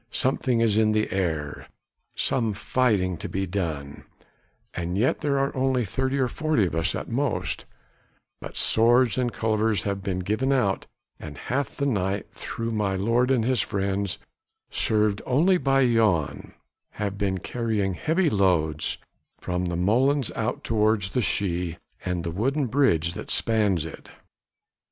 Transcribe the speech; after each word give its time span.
Something 0.09 0.61
is 0.61 0.79
in 0.79 0.93
the 0.93 1.11
air, 1.13 1.67
some 2.15 2.53
fighting 2.55 3.17
to 3.17 3.29
be 3.29 3.45
done, 3.45 4.03
and 4.73 4.97
yet 4.97 5.19
there 5.21 5.37
are 5.37 5.55
only 5.55 5.85
thirty 5.85 6.17
or 6.17 6.27
forty 6.27 6.65
of 6.65 6.73
us 6.73 6.95
at 6.95 7.07
most: 7.07 7.65
but 8.41 8.57
swords 8.57 9.19
and 9.19 9.31
cullivers 9.31 9.83
have 9.83 10.01
been 10.01 10.17
given 10.17 10.51
out, 10.51 10.87
and 11.19 11.37
half 11.37 11.77
the 11.77 11.85
night 11.85 12.25
through 12.33 12.71
my 12.71 12.95
lord 12.95 13.29
and 13.29 13.45
his 13.45 13.61
friends, 13.61 14.17
served 14.71 15.21
only 15.27 15.59
by 15.59 15.85
Jan, 15.85 16.55
have 16.93 17.15
been 17.15 17.37
carrying 17.37 17.93
heavy 17.93 18.31
loads 18.31 18.97
from 19.39 19.65
the 19.65 19.77
molens 19.77 20.31
out 20.35 20.63
toward 20.63 21.03
the 21.03 21.19
Schie 21.21 21.77
and 22.03 22.23
the 22.23 22.31
wooden 22.31 22.65
bridge 22.65 23.13
that 23.13 23.29
spans 23.29 23.85
it. 23.85 24.09